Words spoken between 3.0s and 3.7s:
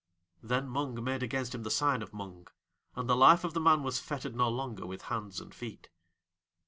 the Life of the